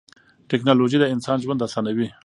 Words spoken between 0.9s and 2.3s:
د انسان ژوند اسانوي.